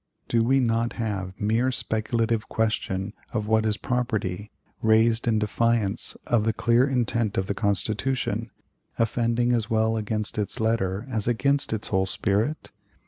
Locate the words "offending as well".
8.97-9.97